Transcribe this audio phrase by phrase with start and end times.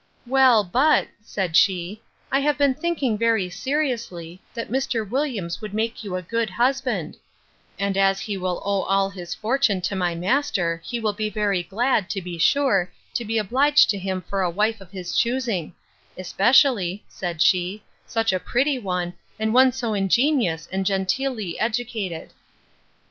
[0.25, 2.01] Well, but, said she,
[2.31, 5.07] I have been thinking very seriously, that Mr.
[5.07, 7.17] Williams would make you a good husband;
[7.77, 11.61] and as he will owe all his fortune to my master, he will be very
[11.61, 15.75] glad, to be sure, to be obliged to him for a wife of his choosing:
[16.17, 22.31] especially, said she, such a pretty one, and one so ingenious, and genteelly educated.